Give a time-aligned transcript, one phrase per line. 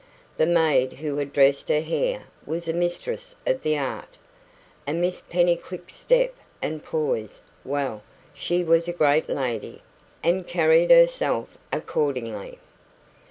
[0.37, 4.17] The maid who had dressed her hair was a mistress of the art.
[4.87, 8.01] And Miss Pennycuick's step and poise well,
[8.33, 9.83] she WAS a great lady,
[10.23, 12.57] and carried herself accordingly.